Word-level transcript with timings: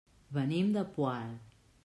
Venim 0.37 0.71
del 0.77 0.89
Poal. 0.97 1.31